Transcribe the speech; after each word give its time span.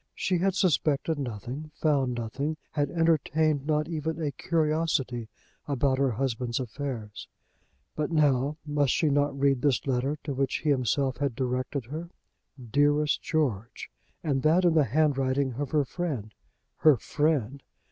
She 0.15 0.39
had 0.39 0.55
suspected 0.55 1.19
nothing, 1.19 1.69
found 1.75 2.15
nothing, 2.15 2.57
had 2.71 2.89
entertained 2.89 3.67
not 3.67 3.87
even 3.87 4.17
any 4.19 4.31
curiosity 4.31 5.29
about 5.67 5.99
her 5.99 6.09
husband's 6.09 6.59
affairs. 6.59 7.27
But 7.95 8.11
now 8.11 8.57
must 8.65 8.91
she 8.91 9.09
not 9.09 9.37
read 9.39 9.61
this 9.61 9.85
letter 9.85 10.17
to 10.23 10.33
which 10.33 10.55
he 10.63 10.71
himself 10.71 11.17
had 11.17 11.35
directed 11.35 11.85
her? 11.85 12.09
Dearest 12.59 13.21
George! 13.21 13.91
And 14.23 14.41
that 14.41 14.65
in 14.65 14.73
the 14.73 14.85
handwriting 14.85 15.53
of 15.53 15.69
her 15.69 15.85
friend, 15.85 16.33
her 16.77 16.97
friend! 16.97 17.61